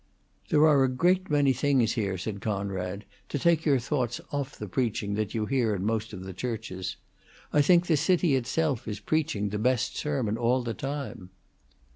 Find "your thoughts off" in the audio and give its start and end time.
3.65-4.57